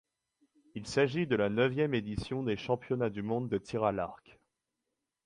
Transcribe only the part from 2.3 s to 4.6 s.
des championnats du monde de tir à l'arc.